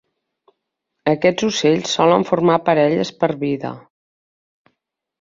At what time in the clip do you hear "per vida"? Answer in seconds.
3.23-3.75